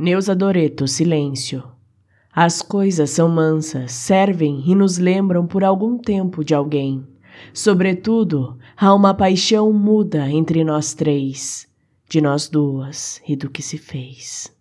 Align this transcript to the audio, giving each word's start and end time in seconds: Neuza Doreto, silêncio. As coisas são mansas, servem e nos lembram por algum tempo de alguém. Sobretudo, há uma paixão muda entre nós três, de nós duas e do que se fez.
Neuza 0.00 0.32
Doreto, 0.32 0.86
silêncio. 0.86 1.64
As 2.32 2.62
coisas 2.62 3.10
são 3.10 3.28
mansas, 3.28 3.90
servem 3.90 4.62
e 4.64 4.72
nos 4.72 4.96
lembram 4.96 5.44
por 5.44 5.64
algum 5.64 5.98
tempo 5.98 6.44
de 6.44 6.54
alguém. 6.54 7.04
Sobretudo, 7.52 8.56
há 8.76 8.94
uma 8.94 9.12
paixão 9.12 9.72
muda 9.72 10.30
entre 10.30 10.62
nós 10.62 10.94
três, 10.94 11.66
de 12.08 12.20
nós 12.20 12.48
duas 12.48 13.20
e 13.26 13.34
do 13.34 13.50
que 13.50 13.60
se 13.60 13.76
fez. 13.76 14.56